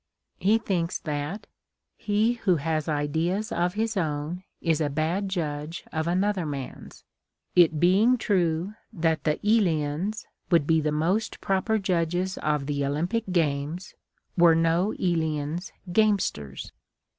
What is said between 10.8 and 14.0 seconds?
the most proper judges of the Olympic games,